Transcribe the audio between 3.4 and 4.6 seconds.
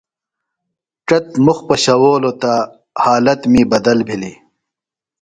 می بدل بِھلیۡ۔